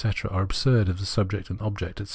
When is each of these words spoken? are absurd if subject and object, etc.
are 0.03 0.41
absurd 0.41 0.89
if 0.89 0.99
subject 1.05 1.51
and 1.51 1.61
object, 1.61 2.01
etc. 2.01 2.09